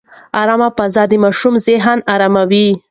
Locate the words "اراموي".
2.13-2.67